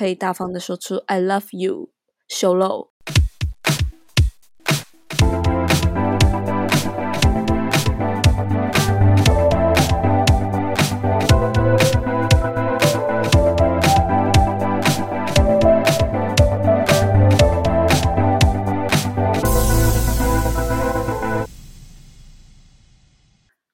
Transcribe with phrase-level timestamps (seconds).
[0.00, 1.90] 可以大方的说出 "I love you"，
[2.26, 2.88] 修露。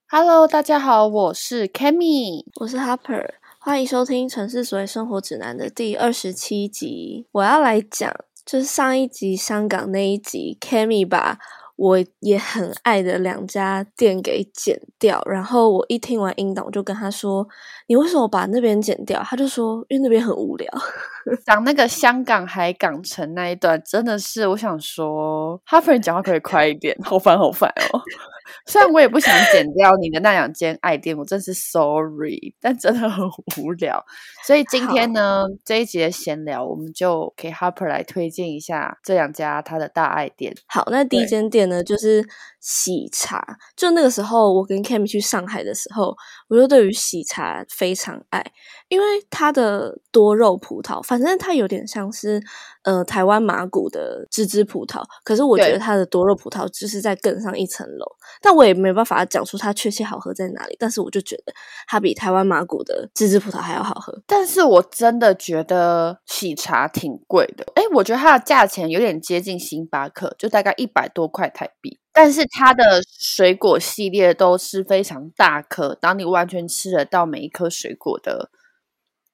[0.08, 3.29] Hello，大家好，我是 Cammy，我是 Harper，
[3.66, 7.26] 欢迎收听《城市所谓生活指南》的第二十七集。
[7.32, 11.36] 我要来讲，就是上一集香港那一集，Kami 把
[11.74, 15.21] 我也很爱的两家店给剪掉。
[15.26, 17.48] 然后我一听完音档，我就跟他说
[17.88, 20.71] ：“你为什么把那边剪掉？”他就说：“因为那边很无聊。”
[21.44, 28.00] 讲那个香港海港城那一段，真的是我想说，Harper 你讲话可以快一点， 好烦好烦哦。
[28.64, 33.25] 虽然我也不想剪掉你的那两间爱店，我真是 sorry，但真的很
[33.58, 34.00] 无聊。
[34.47, 40.54] 所以今天呢，这一集的闲聊，我们就给 Harper 来推荐一下这两家他的大爱店。
[40.69, 42.24] 好，那第一间店呢，就是
[42.67, 43.41] 喜茶。
[43.77, 46.12] 就那个时候，我跟 Cammy 去上海的时候，
[46.48, 48.45] 我就对于喜茶非常爱，
[48.89, 52.42] 因为它的多肉葡萄，反正它有点像是
[52.83, 58.05] 呃台湾马古的芝芝葡萄，可是我觉得它的多肉葡萄就是在更上一层楼。
[58.42, 61.53] 但我也没办法讲出它确切好喝在哪里，但是我就觉得
[61.87, 64.12] 它比台湾马古的芝芝葡萄还要好喝。
[64.27, 72.00] 但是我真的觉得喜茶挺贵的，哎，我觉得它的价钱有点接近星巴克，就大概一百多块台币。
[72.19, 78.50] 但是它的水果系列都是非常大颗，当你完全吃得到每一颗水果的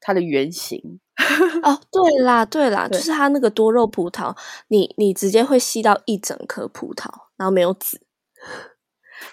[0.01, 0.99] 它的原型。
[1.63, 8.01] 哦，对啦，对啦，就是它那个多肉葡萄，你你直接会吸到一整颗葡萄，然后没有籽。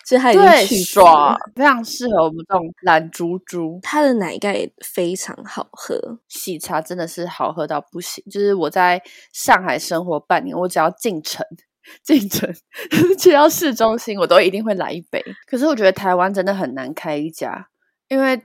[0.06, 3.80] 所以它已经去爽，非常适合我们这种懒猪猪。
[3.82, 8.24] 它的奶盖也非常好喝，喜茶真的是好喝到不行。
[8.30, 9.02] 就是我在
[9.34, 11.44] 上海生活半年，我只要进城，
[12.04, 12.50] 进城
[13.18, 15.24] 去到市中心，我都一定会来一杯。
[15.46, 17.70] 可是我觉得台湾真的很难开一家，
[18.08, 18.42] 因为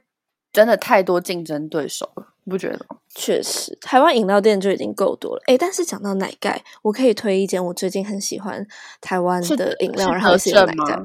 [0.52, 2.98] 真的太多竞争对手了，你不觉得吗？
[3.14, 5.42] 确实，台湾饮料店就已经够多了。
[5.46, 8.66] 哎，但是讲到奶盖，我可以推一间我最近很喜欢
[9.00, 11.00] 台湾的饮料，然后是奶盖。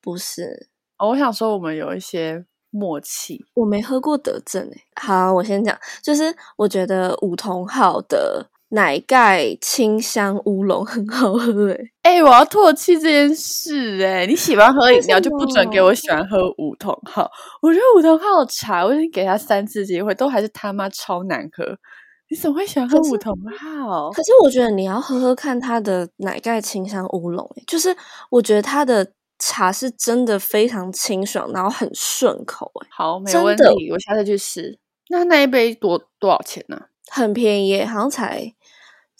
[0.00, 0.68] 不是，
[0.98, 3.44] 我想说我们有一些默契。
[3.54, 4.84] 我没喝过德政诶。
[4.94, 11.90] 好，我先讲，就是我觉得梧桐号的奶盖清香乌龙 很好喝诶。
[12.02, 14.26] 哎，我要唾弃这件事诶。
[14.26, 17.30] 你喜欢喝饮料就不准给我喜欢喝梧桐号。
[17.62, 21.64] 我觉得梧桐号茶，我已经给他三次机会，都还是他妈超难喝。
[22.28, 24.10] 你怎么会喜欢喝梧桐号？
[24.10, 27.96] 可是我觉得你要喝喝看它的奶盖清香乌龙，就是
[28.30, 29.12] 我觉得它的。
[29.42, 34.78] 茶是真的非常清爽，然后很顺口，哎，好，没问题，我下次去试。
[35.08, 36.78] 那那一杯多多少钱呢？
[37.10, 38.52] 很便宜，好像才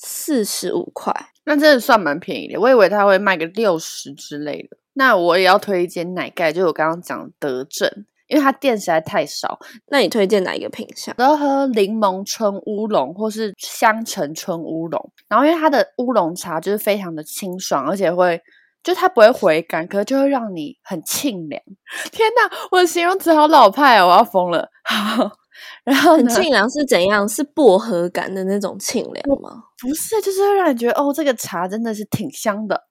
[0.02, 2.58] 四十五块，那真的算蛮便宜的。
[2.58, 4.76] 我以为他会卖个六十之类的。
[4.94, 7.88] 那我也要推荐奶盖，就我刚刚讲德政，
[8.28, 9.58] 因为它店实在太少。
[9.88, 11.14] 那你推荐哪一个品相？
[11.18, 15.12] 我要喝柠檬春乌龙，或是香橙春乌龙。
[15.28, 18.40] 然后因为它的乌龙茶就是非常的清爽，而且会。
[18.82, 21.62] 就它不会回甘，可是就会让你很沁凉。
[22.10, 24.70] 天哪，我的形容词好老派哦，我要疯了。
[25.84, 27.28] 然后很清凉是怎样？
[27.28, 29.64] 是薄荷感的那种清凉吗？
[29.80, 32.84] 不是，就是会让你觉得哦，这个茶真的是挺香的。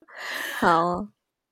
[0.57, 1.07] 好。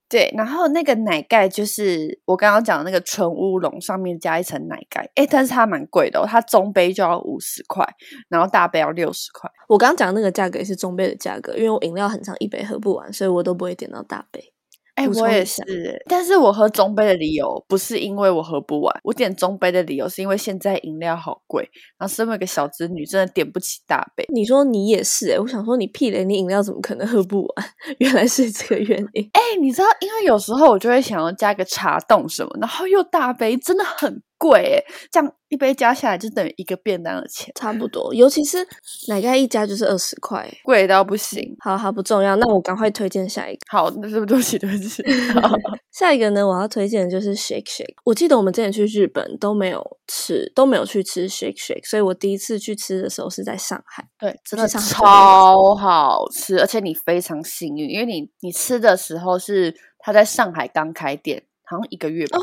[0.10, 7.86] 对，然后那个奶盖就是我刚刚讲的那个纯乌龙，上面加一层奶盖，哎，但是它蛮贵的，哦它中杯就要五十块，
[8.30, 9.52] 然后大杯要六十块。
[9.68, 14.54] 我刚刚讲那个价格也是中杯的价格，因为我饮料很长，一杯喝不完，所以我都不会点到大杯。
[14.98, 15.62] 哎，我也是，
[16.08, 21.62] 但是我喝中杯的理由不是因为我喝不完，我点中杯的理由是因为现在饮料好贵，
[22.00, 24.26] 然后身为一个小资女，真的点不起大杯。
[24.34, 27.68] 你说你也是，哎，我想说你屁嘞，你饮料怎么可能喝不完？
[28.00, 29.30] 原来是这个原因。
[29.34, 34.24] 哎，你知道，因为有时候我就会想要加个茶冻什么，然后又大杯，真的很。
[34.38, 38.14] 贵，这样一杯加下来就等于一个便当的钱，差不多。
[38.14, 38.66] 尤其是
[39.08, 41.56] 奶盖一加就是二十块，贵到不行。
[41.60, 43.60] 好好不重要，那我赶快推荐下一个。
[43.70, 45.04] 好，那对不起，对不起。
[45.92, 47.96] 下一个呢，我要推荐的就是 Shake Shake。
[48.04, 54.08] 我记得我们之前去日本都没有吃，都没有去吃 Shake Shake，所以我第一次去吃的时候是在上海。
[54.20, 62.38] 对，真的超好吃，而且你非常幸运，因为你你吃的时候是他在上海刚开店，好像一个月吧。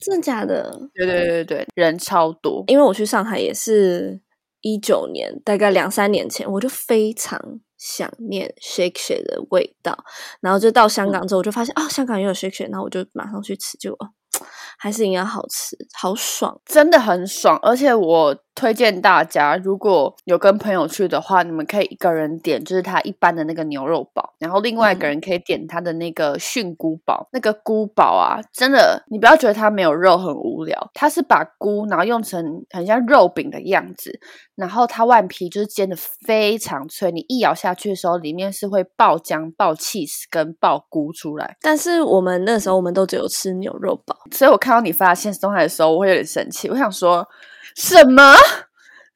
[0.00, 0.70] 真的假的？
[0.94, 2.64] 对对对对，人超多。
[2.66, 4.20] 因为我去上海也是
[4.60, 7.40] 一九年，大概两三年前，我就非常
[7.78, 9.96] 想念 shake shake 的味道。
[10.40, 13.96] 然后就到香港之后，我就发现啊，香港也有 shake shake，然后我就马上去吃，就
[14.78, 17.58] 还是应该好吃，好爽，真的很爽。
[17.62, 27.28] 而且我推荐大家，如果有跟朋友去的话，你们可以一个人点就是他一般的那个牛肉堡，然后另外一个人可以点他的那个菌菇堡。
[27.32, 34.20] 那个菇堡啊，真的，你不要觉得它没有肉很无聊，它是把菇然后用成很像肉饼的样子，
[34.54, 41.56] 然后它外皮就是煎的非常脆，你一咬下去的时候，里面是会爆浆、爆 cheese 跟爆菇出来。
[41.60, 47.26] 但是我们那时候我们都只有吃牛肉堡，所以我看到你发现实动态的时候，我会有点生气，我想说。
[47.74, 48.34] 什么？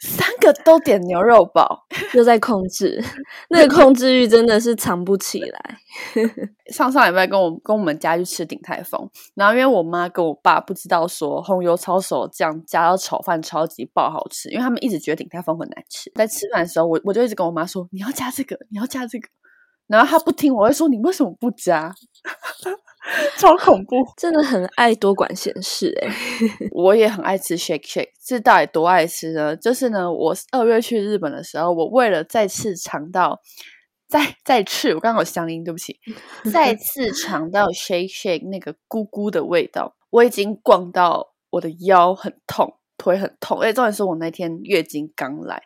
[0.00, 1.84] 三个都点牛肉堡，
[2.14, 3.02] 又在控制，
[3.50, 5.78] 那个控制欲真的是藏不起来。
[6.72, 16.12] 上上礼拜跟我跟我们家去吃鼎泰丰，然后因为我妈跟我爸不知道说红油抄手酱加到炒饭超级爆好吃，因为他们一直觉得鼎泰丰很难吃。
[16.14, 19.26] 在吃饭的时候，我我就一直跟我妈说你要加这个，你要加这个，
[19.88, 21.92] 然后她不听，我会说你为什么不加？
[23.38, 26.08] 超恐怖，真的很爱多管闲事哎！
[26.72, 29.56] 我也很爱吃 shake shake，这到底多爱吃呢？
[29.56, 33.40] 就是呢，我二月去日本的时候，我为了再次尝到，
[34.08, 35.98] 再再次，我刚刚有乡音，对不起，
[36.52, 45.62] 再次尝到 shake shake 那个咕咕的味道，我已经逛到我的腰很痛，腿很痛，而且重点是我那天月经刚来，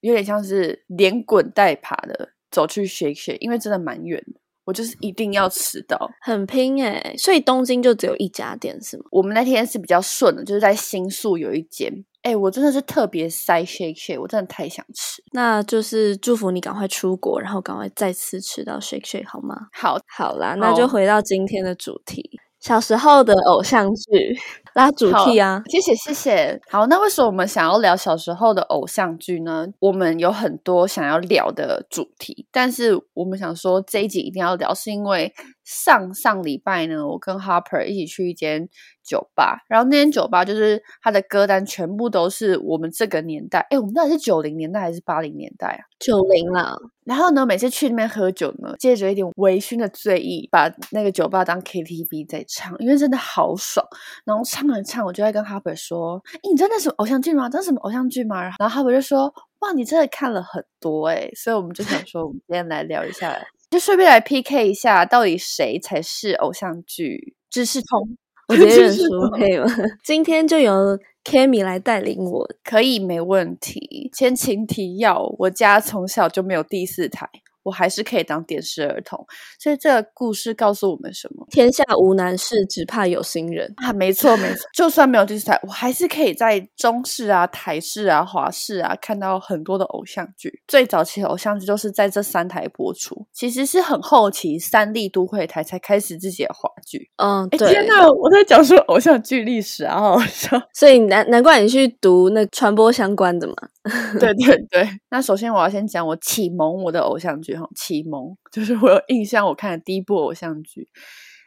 [0.00, 4.39] 有点像是连滚带爬的走去 shake shake，因为真的蛮远的。
[4.70, 7.12] 我就是一定要吃到，很拼哎！
[7.18, 9.04] 所以东京就只有一家店是吗？
[9.10, 11.92] 我们那天是比较顺的，就是在新宿有一间。
[12.22, 15.20] 哎，我真的是特别塞 shake shake，我真的太想吃。
[15.32, 19.56] 那就是祝福你赶快出国，然后赶快再次吃到 shake shake 好吗？
[19.72, 22.38] 好，好啦，那就回到今天的主题。
[22.60, 24.38] 小时候的偶像剧
[24.74, 26.60] 拉主题啊，谢谢谢谢。
[26.70, 29.66] 好，那为什么我们想要聊小时候的偶像剧呢？
[29.80, 35.32] 我们有很多想要聊的主题，但是我们想说这一集一定要聊，是因为。
[35.62, 38.68] 上上礼拜呢，我跟 Harper 一起去一间
[39.04, 45.86] 酒吧，然后那间酒吧就是他的歌单全部都是我们这个年代，哎，我们到底是九零年代还是八零年代啊？
[46.00, 46.76] 九零了。
[47.04, 53.86] 然后呢，每次去那边喝酒呢，借着一点微醺的醉意，把那个酒吧当 KTV 在唱，因为真的好爽。
[54.24, 57.48] 然后唱了唱，我就在跟 Harper 说：“你真的是偶像剧吗？
[57.48, 63.40] 真的什么偶像剧吗？”然后 Harper 就说：“哇，你真的看了很多哎。”所以我们就想说，我们今天来聊一下。
[63.70, 68.16] 就顺便来 PK 一下，到底谁才是偶像剧知识通？
[68.48, 69.66] 我直接认输可以吗？
[70.02, 74.10] 今天就由 Kami 来带领我，可以没问题。
[74.12, 77.28] 前情提要：我家从小就没有第四台。
[77.70, 79.24] 我还是可以当电视儿童，
[79.60, 81.46] 所以这个故事告诉我们什么？
[81.52, 83.92] 天下无难事，只怕有心人啊！
[83.92, 90.60] 没错，没错，就算没有电视台，我还是可以在中视啊、台视啊、华视啊看到很多的偶像剧。
[90.66, 97.08] 最早期的偶像剧都是在这三台播出，其实是很后期三立都会台才开始自己的华剧。
[97.18, 98.10] 嗯，天哪！
[98.10, 100.60] 我在讲述偶像剧历史啊，好笑。
[100.74, 103.54] 所以难难怪你去读那传播相关的嘛。
[104.20, 110.88] 对对对，那首先我要先讲我启蒙我的偶像剧哈，启蒙就是我有印象，我看的第一部偶像剧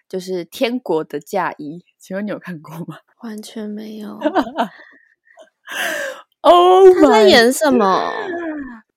[0.08, 2.98] 就是《天国的嫁衣》，请问你有看过吗？
[3.24, 4.20] 完全没有。
[6.44, 8.12] 哦，他在演什么？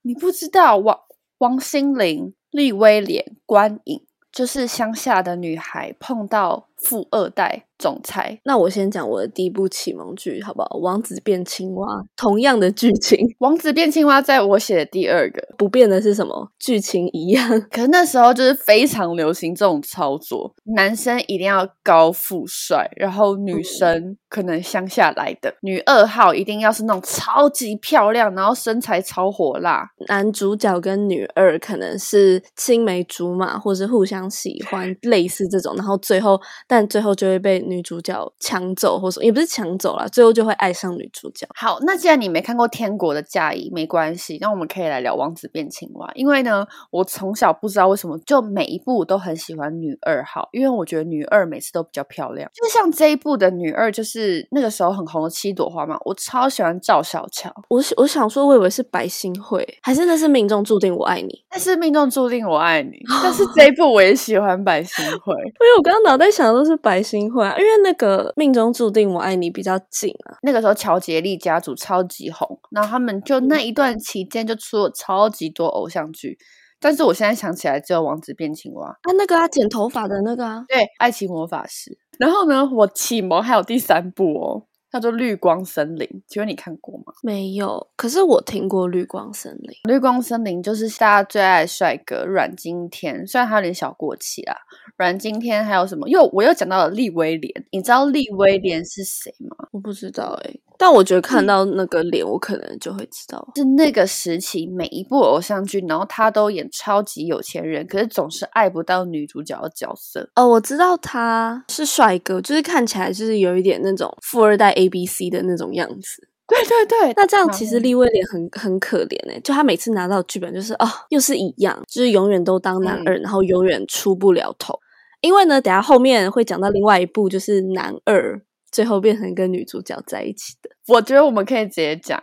[0.02, 0.76] 你不知道？
[0.76, 1.00] 王
[1.38, 7.64] 王心凌、利威廉、关颖，就是乡下的女孩碰到富二代。
[7.78, 10.78] 总裁，那我先讲我的第一部启蒙剧，好不好？
[10.80, 11.86] 王子变青蛙，
[12.16, 13.18] 同样的剧情。
[13.40, 16.50] 王子变青蛙在我写的第二个，不变的是什么？
[16.58, 17.46] 剧情一样。
[17.70, 29.86] 可是那时候就是非常流行这种操作，男生一定要高富帅，然后女生可能乡下来的女二号一定要是那种超级漂亮，然后身材超火辣。
[30.08, 35.76] 男主角跟女二可能是青梅竹马，或是互相喜欢， 类似这种。
[35.76, 37.66] 然后最后，但最后就会被。
[37.66, 41.46] 女主角抢走，或者也不是抢走了，最后就会爱上女主角。
[41.54, 46.06] 好，那既然你没看过《天国的嫁衣》，没关系，那我们可以来聊《王子变青蛙》。
[46.14, 52.48] 因为呢，我从小不知道为什么，就每一部都很喜欢女二号，因为我觉得女二每次都比较漂亮。
[52.54, 57.52] 就像这一部的女二，就是那个时候很红的七朵花嘛，我超喜欢赵小乔。
[57.68, 61.44] 我我想说，我以为是白新慧，还是那是命中注定我爱你？
[61.50, 62.98] 那是命中注定我爱你。
[63.22, 67.44] 但是这一部我也喜欢白新慧， 因为我刚刚脑袋想的都是白新慧。
[67.58, 76.38] 因为那个命中注定我爱你比较近啊，那个时候乔杰利家族超级红，然后他们就那一段期间就出了超级多偶像剧，
[76.80, 81.96] 但是我现在想起来只有王子变青蛙啊，那个啊剪头发的那个啊，对，爱情魔法师。
[82.18, 87.12] 然后呢，我启蒙还有第三部哦，叫做《绿光森林》，请问你看过吗？
[87.22, 89.70] 没有，可是我听过《绿光森林》。
[89.88, 94.56] 绿光森林就是大家最爱的帅哥阮经天，虽然他有点小过气啊。
[94.96, 96.08] 阮经天还有什么？
[96.08, 99.68] 又我又讲到了利威廉，你知道利威廉是谁吗？
[99.72, 103.46] 我不知道哎、但我觉得看到那个脸，我可能就会知道。
[103.56, 110.28] 是那个时期每一部偶像剧，然后他都演超级有钱人，可是总是爱不到女主角的角色。
[110.34, 116.28] 哦，我知道他是帅哥，就是看起来就是有一点那种富二代 A B C 的那种样子。
[116.48, 124.78] 对对对，那这样其实立威廉很很可怜哎、就他每次拿到剧本就是哦，又是一样，就是永远都当男嗯二，然后永远出不了头。
[125.22, 130.70] 因为呢，等下后面会讲到另外一部，就是男二最后变成跟女主角在一起的。
[130.88, 132.22] 我觉得我们可以直接讲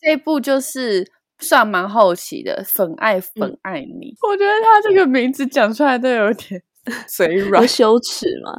[0.00, 6.62] 这一部就是算蛮后期的，《粉爱粉爱你》我觉得他这个名字讲出来都有点
[7.08, 7.66] 嘴软有。
[7.66, 8.52] 羞耻吗？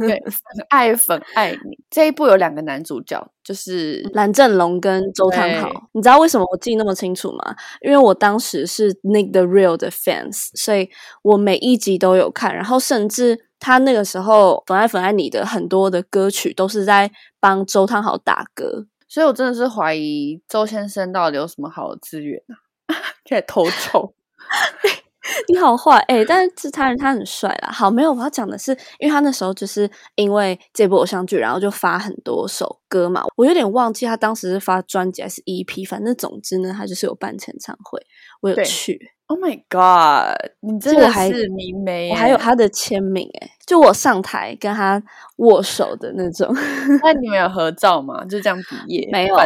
[0.00, 7.54] 对，粉爱粉爱你这一部有两个男主角，就是蓝正龙跟周汤豪，你知道为什么我记那么清楚吗？
[7.82, 10.90] 因为我当时是 Nick the Real 的 fans，所以
[11.22, 17.10] 我每一集都有看，然后甚至他那个时候《粉爱粉爱你》的很多的歌曲都是在
[17.40, 18.86] 帮周汤豪打歌。
[19.08, 22.94] 所以我真的是怀疑周先生到底有什么好的资源啊，
[23.28, 24.14] 可以偷臭。
[25.46, 27.70] 你好坏哎、但是这他人他很帅啦。
[27.70, 33.22] 好，没有我要讲的是，因为他那时候就是因为这部偶像剧，然后就发很多首歌嘛。
[33.36, 38.00] 我有点忘记他当时是发专辑还是 EP，反正总之呢，他就是有办签唱会，
[38.40, 38.98] 我有去。
[39.28, 40.34] Oh my god！
[40.60, 45.02] 你真的还是迷妹耶，我还有他的签名诶，就我上台跟他
[45.36, 46.50] 握手的那种，
[47.04, 48.24] 那你们有合照吗？
[48.24, 49.36] 就这样毕业没有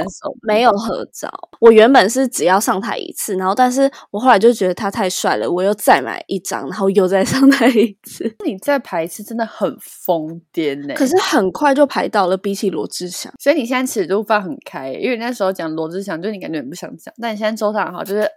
[0.42, 1.28] 没有合照。
[1.58, 8.32] 我原本是只要上台一次，然后但是我后来就觉得他太帅了，我又再买一张，然后又再上台一次。
[8.44, 10.94] 你再排一次真的很疯癫呢。
[10.94, 18.28] 可是很快就排到了，比起罗志祥，所以你现在尺度放很开，因为那时候讲罗志祥，就你感觉很不想讲，但你现在周汤豪就是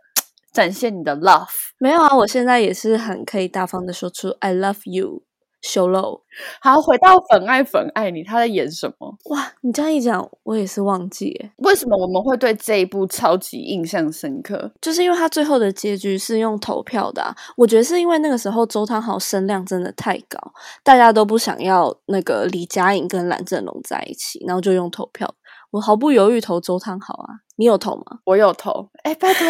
[0.55, 1.45] 展现你的 love。
[1.77, 5.23] 没有啊，我现在也是很可以大方的说出 I love you。
[5.61, 6.21] 修露
[6.61, 9.17] 好，回到粉爱粉爱你，他在演什么？
[9.31, 9.51] 哇！
[9.61, 14.71] 你这样一讲，我也是忘记耶，为什么我们会对这一部超级印象深刻？
[14.79, 20.39] 就是因为他最后的结局是用投票的、啊，我觉得是因为那个时候周汤豪声量真的太高，
[20.83, 25.33] 大家都不想要那个李佳颖跟蓝正龙在一起，然后就用投票。
[25.75, 28.19] 我毫不犹豫投周汤豪啊，你有投吗？
[28.23, 29.45] 我有投，哎，拜托，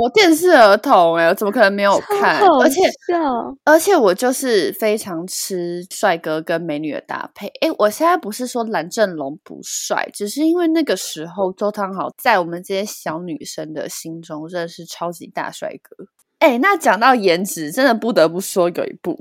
[0.00, 2.38] 我电视儿童，哎，我怎么可能没有看？
[2.38, 7.48] 好而且笑而且我就是非常吃帅哥跟美女的搭配。
[7.60, 16.04] 诶，我现在不是说蓝正龙不帅，只是因为那个时候周汤豪在我们这些小女生的心中真的是超级大帅哥。
[16.38, 19.12] 诶，那讲到颜值，真的不得不说有一部《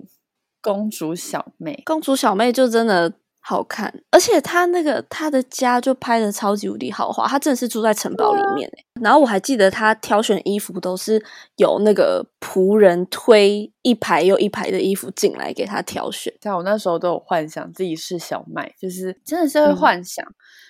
[0.61, 1.81] 公主小妹》。
[1.83, 3.11] 公主小妹就真的
[3.45, 8.85] 好看，而且他那个他的家就拍的超级无敌豪华，他真的是住在城堡里面欸。
[9.01, 11.21] 然后我还记得他挑选衣服都是
[11.57, 16.33] 有那个仆人推一排又一排的衣服进来给他挑选。
[16.41, 19.75] 像我那时候都有幻想自己是小麦，就是真的是会嗯。
[19.75, 20.25] 幻想，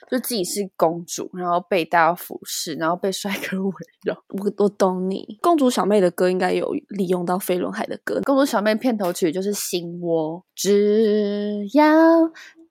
[0.09, 4.15] 就自己是公主，然后被大家俯视，然后被帅哥围绕。
[4.29, 11.83] 我我懂你，公主小妹的歌应该有利用到飞轮海的歌，公主小妹片头曲就是《心窝》，只要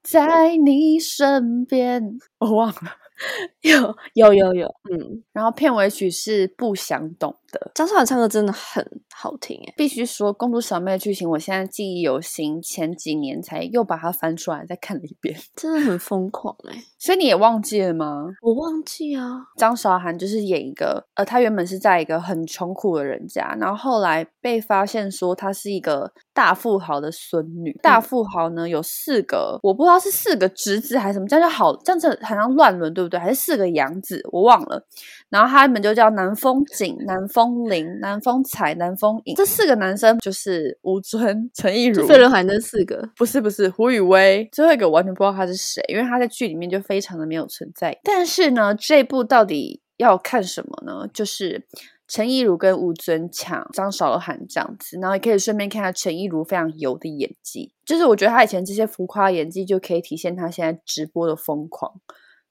[0.04, 2.74] 在你身边，我忘了。
[3.60, 7.70] 有有有有，嗯，然后片尾曲是《不想懂的》。
[7.72, 8.84] 张韶涵唱歌真的很
[9.14, 9.74] 好听诶。
[9.76, 15.38] 必须说，公主小妹的剧情我现在记忆犹新，前几年才又把它翻出来再看了一遍。
[15.54, 18.26] 真的很疯狂诶，所以你也忘记了吗？
[18.40, 27.78] 我忘记啊，张韶涵就是演一个，呃，她原本是在一个很穷苦的人家，然后后来被发现说她是一个大富豪的孙女。
[27.80, 33.18] 大富豪呢有四个，我不知道是四个侄子还是什么，这样就好，这样子好像乱伦，对不对？
[33.18, 34.86] 还是四个养子，我忘了。
[35.28, 39.34] 然后他们就叫南风景、 南风铃、南风采、南风影。
[39.34, 47.98] 这四个男生就是吴尊、 陈亦儒就、飞轮海那四个，不是不是胡宇威，最后一个我完全不知道他是谁，因为他在剧里面就非常的没有存在。
[48.04, 51.08] 但是呢，这部到底要看什么呢？
[51.12, 51.66] 就是
[52.06, 57.72] 陈亦儒跟吴尊抢张韶涵这样子，然后也可以顺便看下陈亦儒非常油的演技。
[57.86, 62.00] 就是我觉得他以前这些浮夸演技就可以体现他现在直播的疯狂。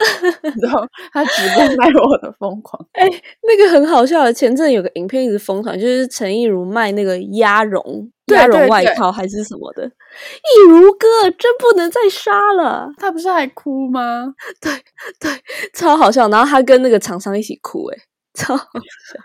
[0.61, 3.07] 然后他直播卖我的疯狂，哎
[3.43, 4.33] 那个很好笑的。
[4.33, 9.85] 前阵有个影片一直疯传，就是陈意如卖那个鸭绒鸭绒外套还是什么的。
[9.85, 14.33] 意如哥真不能再杀了，他不是还哭吗？
[14.59, 14.71] 对
[15.19, 15.31] 对，
[15.73, 16.27] 超好笑。
[16.29, 17.97] 然后他跟那个厂商一起哭、欸，
[18.33, 19.19] 超好笑，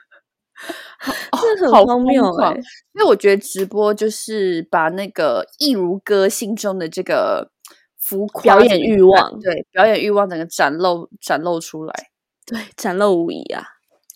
[1.43, 2.53] 真的好很荒谬哎、
[2.95, 7.51] 因为我觉得直播就是把那个易如哥心中的这个
[8.09, 11.93] 浮夸表演欲望对，表演欲望整个展露展露出来。
[12.47, 13.65] 对，展露无遗啊。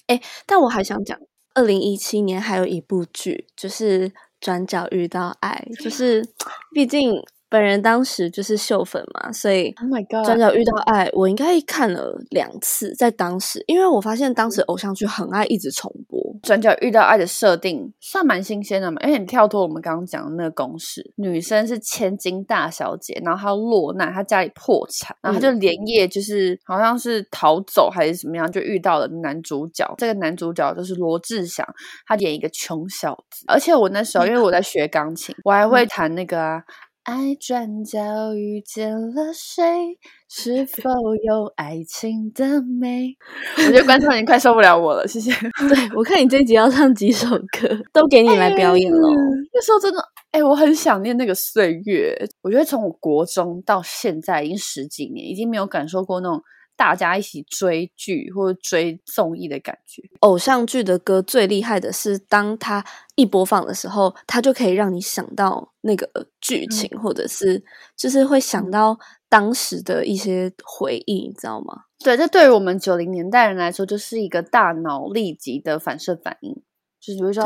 [0.07, 1.19] 哎，但我还想讲，
[1.55, 4.09] 二零一七年还有一部剧，就是
[4.41, 6.25] 《转角遇到爱》，就是
[6.73, 7.21] 毕竟
[7.51, 16.21] 本人当时就是秀粉嘛，所以 Oh my《转角遇到爱》我应该看了两次，在当时，因为我发现当时偶像剧很爱一直重播。
[16.45, 29.93] 转角遇到爱的设定算蛮新鲜的嘛，因为你跳脱我们刚刚讲的那个公式，女生是千金大小姐，然后她落难，她家里破产，然后她就连夜就是好像是逃走还是怎么样，就遇到了男主角。
[29.99, 31.67] 这个男主角就是罗志祥，
[32.07, 36.63] 他演一个穷小子，而且我那时候因为我在学钢琴，我还会弹那个啊。
[37.11, 39.99] 爱转角遇见了谁？
[40.29, 40.89] 是否
[41.27, 43.17] 有爱情的美？
[43.57, 45.33] 我觉得观众已经快受不了我了，谢谢。
[45.69, 49.09] 对我看你这一集要唱几首歌，都给你来表演喽。
[49.53, 50.01] 那时候真的，
[50.31, 52.17] 哎、我很想念那个岁月。
[52.43, 56.41] 我觉得从我国中到现在已经十几年，已经没有感受过那种
[56.81, 60.03] 大家一起追剧或者追综艺的感觉。
[60.21, 62.83] 偶像剧的歌最厉害的是，当它
[63.17, 66.09] 一播放的时候，它就可以让你想到那个
[66.41, 67.63] 剧情，或者是
[67.95, 71.83] 就是会想到当时的一些回忆，你知道吗？
[72.03, 76.55] 对，这对于我们九零年代人来说，就是一个大脑立即的反射反应，
[76.99, 77.45] 就是比如说，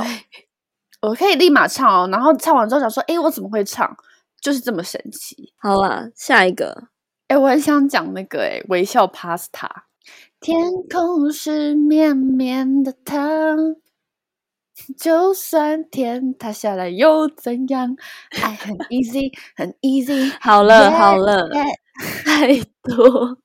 [1.03, 3.97] 我可以立马唱哦，然后唱完之后想说，哎，我怎么会唱？
[4.41, 5.53] 就是这么神奇。
[5.57, 6.85] 好啦，下一个，
[7.29, 9.69] 哎，我很想讲那个，哎，微笑 Pasta。
[10.41, 10.57] 天
[10.93, 13.77] 空是绵绵的糖，
[14.99, 17.97] 就算天塌下来又怎样？
[18.43, 20.33] 爱很 easy，很 easy。
[20.39, 21.49] 好了好了
[22.25, 23.39] 太多。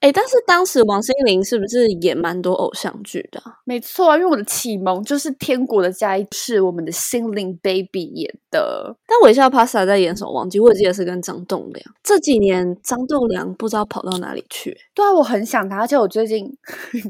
[0.00, 8.96] 哎，但是当时王心凌是不是演蛮多偶像剧的啊、没错啊，因为我的启蒙就是《天国的嫁衣》，是我们的心灵 baby 演的。
[9.06, 10.32] 但微笑 Pasta 在演什么？
[10.32, 11.84] 忘记，我记得是跟张栋梁。
[12.02, 14.74] 这几年张栋梁不知道跑到哪里去。
[14.94, 16.46] 对啊，我很想他，而且我最近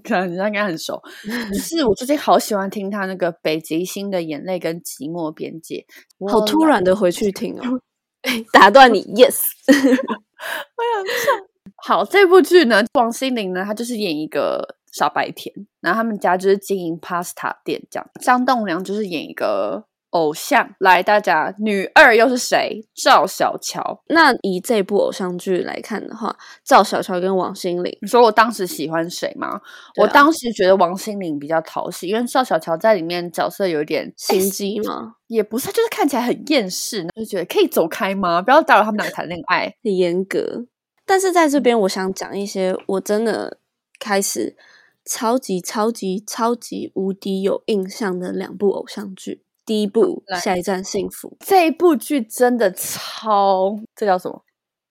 [0.02, 1.00] 可能人家应该很熟，
[1.54, 5.86] 就是我最近好喜欢听他那个《北极星的眼泪》跟《寂寞边界》，
[6.30, 7.80] 好突然的回去听哦，
[8.52, 9.38] 打断你，yes。
[9.70, 11.04] 我想
[11.38, 11.49] 唱。
[11.76, 18.06] 好，这部剧呢，王心凌呢，她就是演一个傻白甜，然后他们家就是经营 pasta 店这样。
[18.20, 20.74] 张栋梁就是演一个偶像。
[20.80, 22.84] 来，大家，女二又是谁？
[22.94, 24.02] 赵小乔。
[24.08, 29.48] 那以这部偶像剧来看的话，赵小乔跟王心凌，你说我当时喜欢谁吗？
[29.48, 29.60] 啊
[29.96, 35.14] 我当时觉得王心凌比较讨喜，因为赵小乔在里面角色有一点心机嘛？
[35.28, 38.42] 也不是，就是看起来很厌世，就觉得可以走开吗？
[38.42, 39.72] 不要打扰他们两个谈恋爱。
[39.82, 40.66] 很严格。
[41.10, 43.58] 但是在这边，我想讲一些我真的
[43.98, 44.56] 开始
[45.04, 49.42] 超级超级超级无敌有印象的两部偶像剧。
[49.66, 54.44] 第一部《下一站幸福》，这一部剧真的超，这叫什么？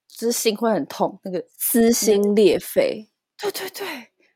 [0.10, 3.08] 就是心会很痛，那个撕心裂肺。
[3.38, 3.88] 对对对，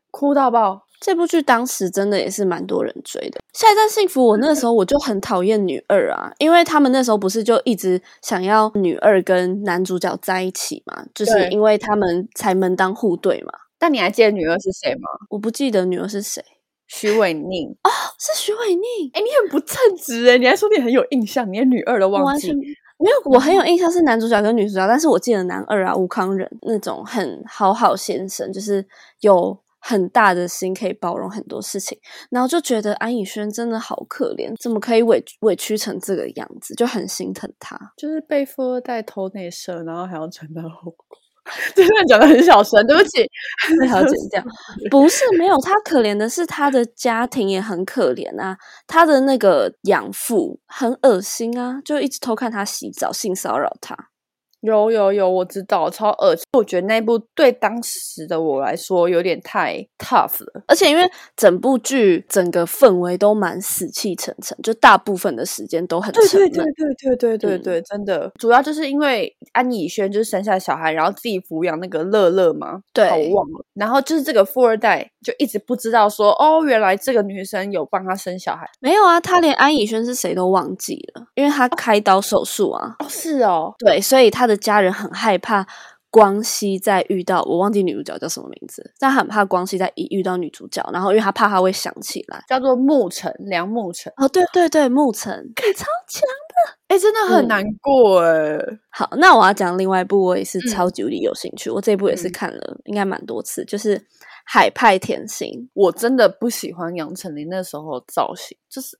[0.10, 0.88] 哭到爆。
[1.04, 3.38] 这部剧当时真的也是蛮多人追的。
[3.60, 13.52] 《下一站幸福》，我那个时候我就很讨厌女二啊，因为他们那时候不是就一直想要女二跟男主角在一起嘛，就是因为他们才门当户对嘛。
[13.78, 15.10] 但你还记得女二是谁吗？
[15.30, 16.42] 我不记得女二是谁，
[16.88, 17.90] 徐伟宁哦。
[18.18, 19.12] 是徐伟宁。
[19.12, 22.54] 哎，你很不称职哎，你还说你很有印象，你连女二都忘记。
[22.54, 28.86] 没有，我很有印象是男主角跟女主角，但是我记得男二啊，吴康仁那种很好好先生，就是
[29.20, 32.00] 有很大的心，可以包容很多事情，
[32.32, 37.78] 然后就觉得安以轩真的好可怜，怎么可以委委屈成这个样子，就很心疼他。
[37.98, 41.06] 就是被富二代偷内射，然后还要承担后果。
[41.76, 43.30] 真的讲的很小声，对不起。
[43.78, 44.42] 这条剪掉，
[44.90, 53.94] 不是没有他可怜的是他的家庭也很可怜啊，他的那个养父很恶心啊，就一直偷看他洗澡，性骚扰他。
[54.64, 56.44] 有有有，我知道，超恶心。
[56.54, 60.64] 我觉得那部对当时的我来说有点太 tough 了。
[60.68, 61.04] 而且因为
[61.36, 66.52] 整部剧整个氛围都蛮死气沉沉，就大部分的时间都很沉闷。
[66.52, 73.66] 对对对对对对对，真的，主要就是因为安以轩就是生下小孩，然后自己抚养那个乐乐嘛，对好我忘了。
[73.74, 78.70] 然后就是这个富二代就一直不知道说，哦，原来这个女生有帮他生小孩。
[78.80, 82.96] 没有啊，他连安以轩是谁都忘记了，因为他开刀手术啊。
[83.00, 85.66] 哦，是哦，对，所以他的家人很害怕
[86.12, 92.44] 光熙在遇到我忘记女主角叫什么名字，但很怕光熙在一遇到女主角，然后因为他怕他会想起来。
[92.48, 94.14] 叫做沐晨，梁沐晨。
[94.18, 96.22] 哦，对对对，沐晨超强。
[96.88, 98.60] 哎，真的很嗯难过哎。
[98.90, 101.72] 好，那我要讲另外一部，我也是嗯超级无敌有兴趣。
[101.72, 103.98] 我这一部也是嗯看了，应该蛮多次，就是
[104.44, 105.50] 《海派甜心》。
[105.74, 109.00] 我真的不喜欢杨丞琳那时候的造型，就是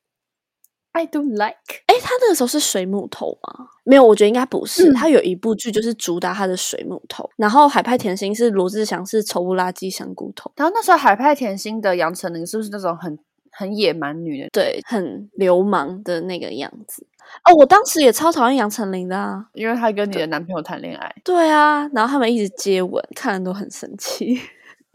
[0.92, 1.58] I don't like。
[1.88, 3.68] 哎，她那个时候是水母头吗？
[3.84, 4.92] 没有，我觉得应该不是。
[4.92, 13.18] 嗯他有一部剧就是主打她的水母头，然后海派甜心是罗志祥是丑不拉几香菇头，然后那时候海派甜心的杨丞琳是不是那种很
[13.52, 14.50] 很野蛮女人？
[14.54, 17.08] 对，很流氓的那个样子。
[17.46, 19.48] 哦，我当时也超讨厌杨丞琳的啊。
[19.54, 21.16] 因为她跟你的男朋友谈恋爱。
[21.24, 24.40] 对啊，然后他们一直接吻，看人都很生气。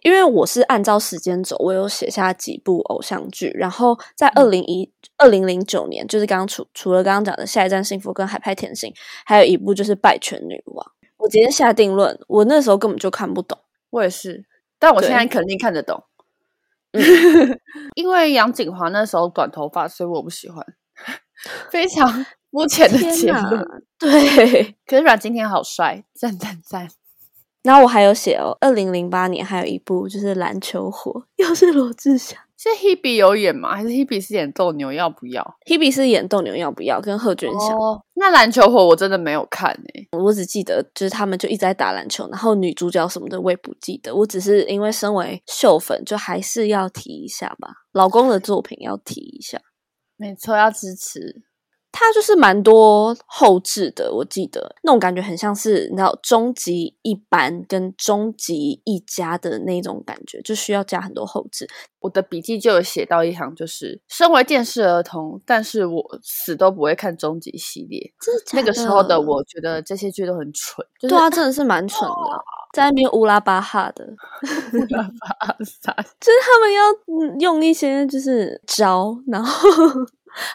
[0.02, 8.90] 因为我是按照时间走，我有写下几部偶像剧，然后在二零一二零零九年，就是刚刚除除了刚刚讲的《下一站幸福》跟《海派甜心》，
[9.24, 10.86] 还有一部就是《拜权女王》。
[11.16, 13.58] 我直接下定论，我那时候根本就看不懂。
[13.90, 14.44] 我也是，
[14.78, 16.04] 但我现在肯定看得懂。
[16.92, 17.60] 嗯
[17.96, 20.64] 因为杨景华那时候短头发，所以我不喜欢。
[21.70, 23.66] 非常肤浅的结论。！
[23.98, 26.88] 对，可是阮经天好帅，赞赞赞！
[27.68, 32.38] 然后我还有写哦，二零零八年还有一部就是《篮球火》，又是罗志祥。
[32.56, 33.76] 是 Hebe 有演吗？
[33.76, 49.60] 还是 Hebe 是演斗牛要不要？Hebe 是演斗牛要不要跟贺军翔，哦，那篮球火我真的没有看诶、我只记得就是他们就一直在打篮球，然后女主角什么的我也不记得，我只是因为身为秀粉，就还是要提一下吧，老公的作品要提一下。
[50.16, 51.42] 没错，要支持。
[51.98, 61.68] 他就是蛮多后置的，我记得那种感觉很像是你知道终极一班跟终极一家的那种感觉，就需要加很多后置。
[62.00, 68.12] 我的笔记就有写到一行，就是身为电视儿童，但是我死都不会看终极系列。
[68.52, 72.14] 那个时候的我觉得这些剧都很蠢，就是对啊，真的是蛮蠢的，
[72.72, 74.04] 在那边乌拉巴哈的，
[74.78, 76.82] 乌拉巴哈就是他们要
[77.32, 79.68] 嗯用一些就是招，然后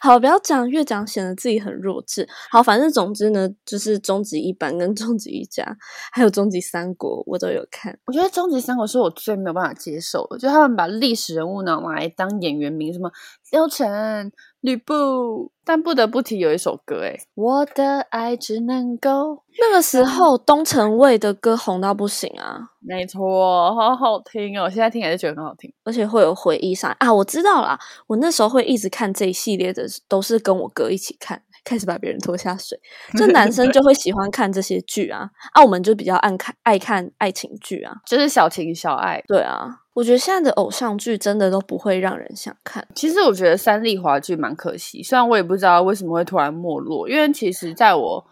[0.02, 2.28] 好不要讲，越讲显得自己很弱智。
[2.52, 5.66] 好，反正总之呢，就是终极一班跟终极一家，
[6.12, 7.98] 还有终极三国，我都有看。
[8.06, 13.12] 我觉得《终极三国》是我最没有办法接受的，就他们把历史人物呢拿来当演员名，什么
[13.52, 14.32] 刘晨、
[14.64, 25.70] 吕布，但不得不提有一首歌，诶我的爱只能够，那个时候东城卫的歌红到不行啊，没错，好好听哦，现在听还是觉得很好听。
[25.84, 27.14] 而且会有回忆上啊。
[27.14, 32.80] 我知道啦，我那时候会一直看这一系列的，都是跟我哥一起看，开始把别人拖下水。
[33.20, 37.96] 就男生就会喜欢看这些剧啊，啊，我们就比较爱看爱看爱情剧啊。
[38.06, 39.22] 就是小情小爱。
[39.28, 42.88] 对啊，我觉得现在的偶像剧真的都不会让人想看。
[42.96, 48.26] 其实我觉得三立华剧蛮可惜，虽然我也不知道为什么会突然没落，因为其实在我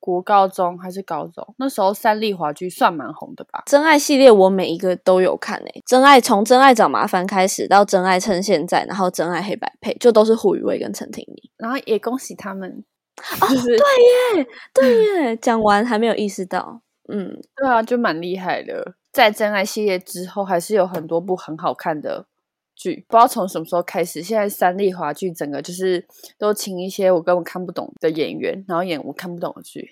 [0.00, 3.62] 国高中还是高中那时候，三立华剧算蛮红的吧。
[3.66, 11.50] 真爱系列我每一个都有看诶、真爱从真爱找麻烦开始到真爱趁现在，然后真爱黑白配，就都是胡宇威跟陈婷妮。
[11.56, 12.84] 然后也恭喜他们，
[13.40, 13.76] 哦就是、
[14.72, 16.80] 对耶，讲完还没有意识到，
[17.12, 18.94] 嗯，对啊，就蛮厉害的。
[19.18, 22.26] 在真爱系列之后，还是有很多部很好看的
[22.76, 26.06] 剧，不知道从什么时候开始，现在三立华剧整个就是
[26.38, 29.90] 都请一些我根本看不懂的演员，然后演我看不懂的剧。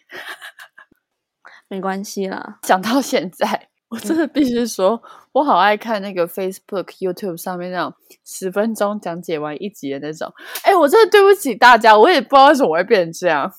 [1.67, 2.61] 没关系啦。
[2.63, 7.93] 讲到现在，我真的必须说，我好爱看那个 Facebook、YouTube 上面那种
[8.25, 10.33] 十分钟讲解完一集的那种。
[10.63, 13.53] 哎，我真的对不起大家，我也不知道为什么会变成这样。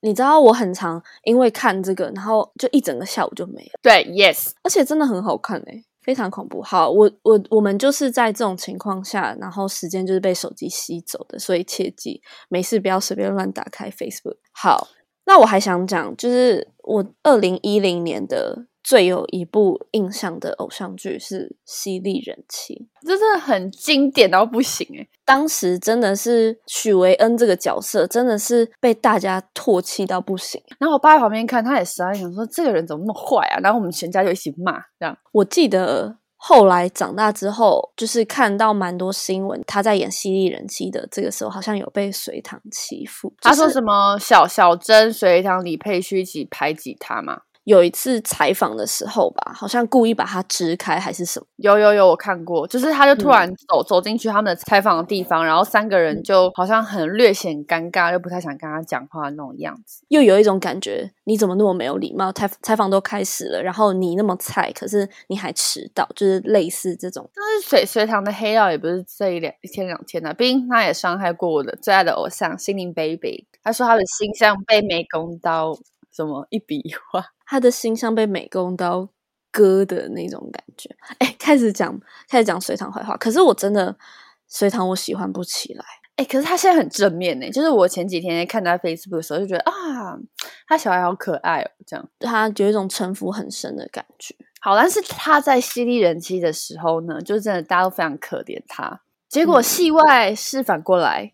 [0.00, 6.62] 你知道我很常因为看这个，然后就一整个下午就没了，对，Yes，而且真的很好看诶、非常恐怖。
[6.62, 14.36] 好，我我我们就是在这种情况下，然后时间就是被手机吸走的，所以切记没事不要随便乱打开 Facebook。
[14.52, 14.88] 好，
[15.26, 22.74] 那我还想讲，就是我二零一零年的最有一部印象的偶像剧是《犀利人妻》。
[23.06, 25.06] 这真的很经典到不行哎。
[25.26, 30.58] 当时真的是许维恩这个角色，真的是被大家唾弃到不行。
[30.78, 33.60] 然后我爸在旁边看，他也傻眼，想说这个人怎么那么坏啊？
[33.62, 35.14] 然后我们全家就一起骂，这样。
[35.32, 43.34] 我记得后来长大之后，就是看到蛮多新闻，他在演《犀利人妻》的这个时候，好像有被隋唐欺负。
[43.42, 47.42] 他说什么小小珍、隋唐、李佩旭一起排挤他嘛？
[47.68, 51.46] 有一次采访的时候吧，好像故意把他支开还是什么。
[51.56, 60.02] 有有有，我看过，就是他就突嗯然走、走进去他们的采访的地方，然后三个人就好像很略显尴尬，又不太想跟他讲话那种样子。
[60.08, 62.32] 又有一种感觉，你怎么那么没有礼貌？
[62.32, 67.28] 采采访都开始了，然后你那么菜，可是你还迟到，就是类似这种。
[67.34, 73.46] 但是隋隋唐的黑料也不是这一两一天两天的、毕竟他也伤害过我的最爱的偶像心灵 baby。
[73.62, 75.76] 他说他的心像被美工刀
[76.18, 77.24] 什么一笔一画。
[77.46, 79.08] 他的心像被美工刀
[79.50, 80.94] 割的那种感觉。
[81.18, 83.96] 哎，开始讲开始讲隋唐坏话，可是我真的
[84.46, 85.84] 隋唐我喜欢不起来。
[86.16, 90.18] 哎、可是他现在很正面呢，就是我前几天看他 Facebook 的时候，就觉得啊，
[90.66, 92.08] 他小孩好可爱哦，这样。
[92.18, 94.34] 他有一种城府很深的感觉。
[94.60, 99.00] 好，但是他在犀利人妻的时候呢，就真的大家都非常可怜他。
[99.28, 101.32] 结果嗯戏外是反过来，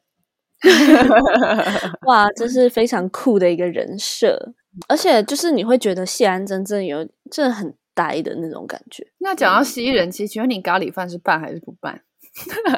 [2.06, 4.52] 哇，这是非常酷的一个人设，
[4.88, 9.06] 而且就是你会觉得谢安真正有真的很呆的那种感觉。
[9.18, 12.02] 那讲到吸人气，请问你咖喱饭是拌还是不拌？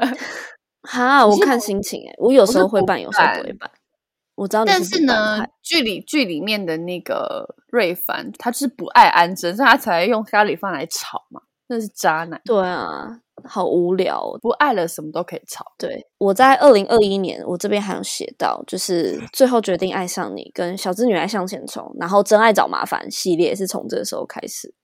[0.82, 3.70] 哈，我看心情哎、我有时候会拌，有时候不会拌。
[4.34, 12.38] 我知道你但是呢，剧里剧里面的那个瑞凡，他就是不爱安贞，所以他才用咖喱饭来炒嘛，那是渣男。
[12.44, 14.38] 对啊，好无聊哦。
[14.40, 15.64] 不爱了，什么都可以吵。
[15.78, 24.74] 对，我在二零二一年，我这边还有写到，就是最后决定爱上你，跟小资女孩向前冲，然后真爱找麻烦系列是从这个时候开始。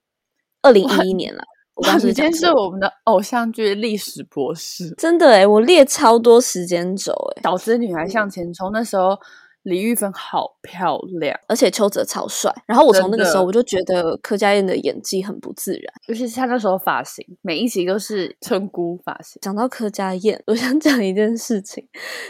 [0.63, 1.43] 二零一一年了，
[1.75, 4.95] 我哇，刚是我们的偶像剧历史博士。
[4.97, 9.19] 真的诶，我列超多时间轴诶，小资女孩向前冲，那时候
[9.63, 12.53] 李玉芬好漂亮，而且邱泽超帅。
[12.67, 15.83] 然后我从那个时候我就觉得柯佳燕的演技很不自然。
[16.09, 19.39] 尤其是她那时候发型，每一集都是村姑发型。
[19.41, 21.87] 讲到柯佳燕，我想讲一件事情，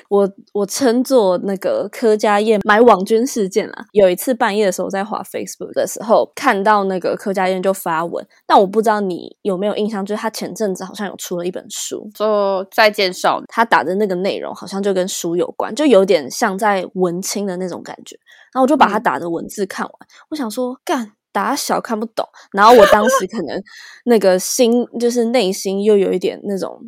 [0.09, 3.85] 我我称作那个柯佳燕买网军事件啊。
[3.93, 18.19] 有一次半夜的时候，我在滑 Facebook 的时候，看到那个柯佳燕就发文，但我不知道你有没有印象，就是她前阵子好像有出了一本书，就再见少女，他打的那个内容好像就跟书有关，就有点像在文青的那种感觉。
[18.53, 19.95] 然后我就把他嗯打的文字看完，
[20.31, 21.13] 我想说干。
[21.35, 23.59] 打小看不懂，然后我当时可能
[24.05, 26.79] 那个心就是内心又有一点那种，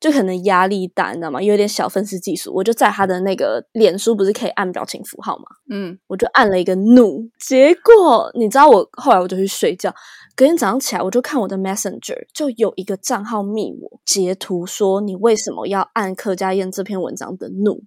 [0.00, 1.42] 就可能压力大，你知道吗？
[1.42, 5.44] 有点小愤世嫉俗，我就在他的那个脸书不是可以按表情符号吗？
[5.68, 9.94] 嗯，我就按了一个怒，结果你知道我后来我就去睡觉，
[10.34, 17.82] 隔天早上起来我就看我的 Messenger，就有一个账号密我截图说你为什么要按柯家燕这篇文章的怒，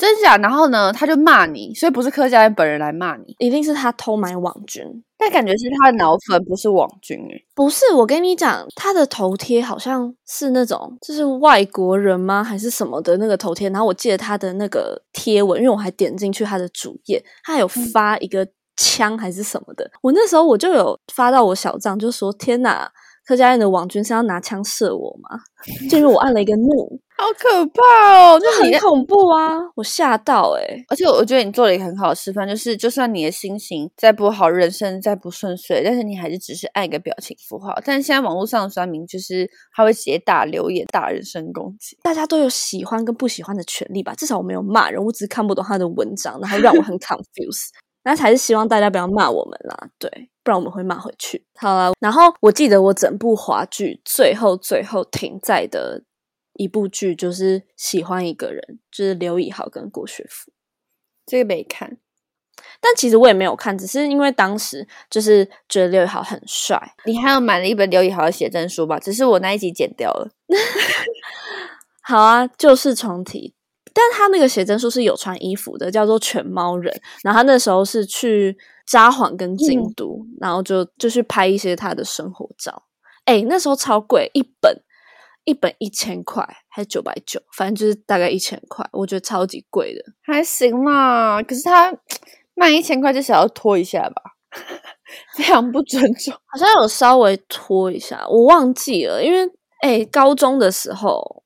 [0.00, 0.38] 真假？
[0.38, 4.82] 然后呢，他就骂你，所以不是柯佳嬿本人来骂你，一定是他偷买网军。
[5.18, 7.44] 但感觉是他的脑粉，不是网军诶。
[7.54, 13.68] 不是，我跟你讲，他的头贴好像是那种就是外国人吗，还是什么的那个头贴？
[13.68, 19.90] 然后我记得他的那个贴文，因为我还点进去他的主页，他有发一个枪还是什么的。
[20.00, 22.90] 我那时候我就有发到我小账，就说：“天哪，
[23.26, 25.38] 柯佳燕的网军是要拿枪射我吗？”
[25.90, 28.40] 就因为我按了一个怒，好可怕哦！
[28.40, 29.58] 这就很恐怖啊！
[29.74, 37.78] 我吓到哎、欸而且我觉得你做了一个很好的示范，就是就算你的心情再不好，人生再不顺遂，但是你还是只是按一个表情符号。
[37.84, 41.98] 但是现在网络上的酸民就是他会直接打留言、打人身攻击。
[42.02, 44.14] 大家都有喜欢跟不喜欢的权利吧？
[44.14, 47.68] 至少我没有骂人，我只是看不懂他的文章，然后让我很 confused。
[48.02, 50.10] 那还是希望大家不要骂我们啦，对，
[50.42, 51.44] 不然我们会骂回去。
[51.58, 56.02] 好啦，然后我记得我整部华剧最后最后停在的
[56.60, 60.52] 一部剧就是喜欢一个人，就是刘以豪跟郭学福。
[61.24, 61.96] 这个没看，
[62.82, 68.98] 但其实我也没有看，只是因为当时就是觉得刘以豪很帅，你还有买了一本刘以豪的写真书吧？
[68.98, 70.30] 只是我那一集剪掉了。
[72.02, 73.54] 好啊，旧事重提。
[73.92, 76.92] 但他那个写真书是有穿衣服的，叫做《犬猫人》。
[77.24, 82.84] 然后他那时候是去札幌跟京都，然后就就去拍一些他的生活照。
[83.24, 84.82] 哎，那时候超贵，一本
[85.50, 90.00] 一本一千块还是九百九，反正就是大概一千块，我觉得超级贵的。
[90.22, 91.92] 还行啦，可是他
[92.54, 94.22] 卖一千块就想要拖一下吧，
[95.36, 96.32] 非常不尊重。
[96.46, 99.50] 好像有稍微拖一下，我忘记了，因为
[99.82, 101.42] 哎，高中的时候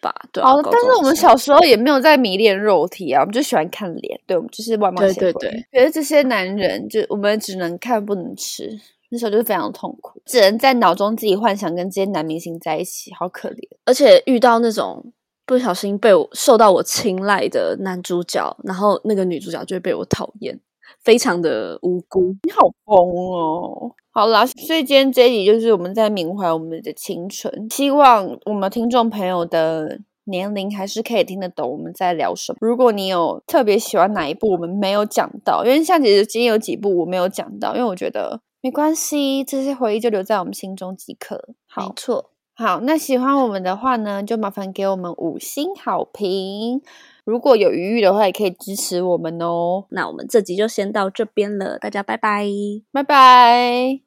[0.00, 5.32] 吧，对啊、哦，但是我们小时候也没有在迷恋肉体啊，我们就喜欢看脸，对，我们就是外貌对协会。
[5.32, 8.78] 对对可是这些男人，就我们只能看不能吃，
[9.10, 13.58] 那时候就是非常痛苦，只能在脑中自己幻想跟这些男明星在一起，好可怜。
[13.84, 15.12] 而且遇到那种
[15.46, 20.60] 不小心被我受到我青睐的男主角，然后那个女主角就会被我讨厌，
[21.02, 22.34] 非常的无辜。
[22.42, 23.92] 你好疯哦！
[24.10, 32.58] 好啦，所以今天这一集就是我们在缅怀我们的青春，希望我们听众朋友的年龄还是可以听得懂我们在聊什么。
[32.60, 41.36] 如果你有特别喜欢哪一部我们没有讲到，因为像其实今天有几部我没有讲到，因为我觉得没关系，这些回忆就留在我们心中即可。
[41.46, 46.82] 没好，错，好，那喜欢我们的话呢，就麻烦给我们五星好评。
[47.24, 49.84] 如果有余裕的话，也可以支持我们哦。
[49.90, 52.46] 那我们这集就先到这边了，大家拜拜。
[52.92, 53.96] 拜拜。